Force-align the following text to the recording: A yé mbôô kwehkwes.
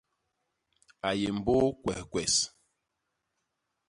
A 1.07 1.09
yé 1.19 1.27
mbôô 1.37 1.65
kwehkwes. 1.83 2.35